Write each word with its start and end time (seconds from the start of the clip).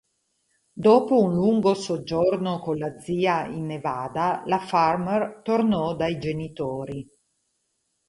Dopo 0.73 1.19
un 1.21 1.35
lungo 1.35 1.75
soggiorno 1.75 2.57
con 2.57 2.75
la 2.79 2.97
zia 2.97 3.45
in 3.45 3.67
Nevada, 3.67 4.41
la 4.47 4.57
Farmer 4.57 5.41
tornò 5.43 5.95
dai 5.95 6.17
genitori. 6.17 7.07